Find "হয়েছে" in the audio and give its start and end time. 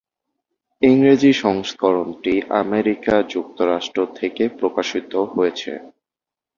5.33-5.71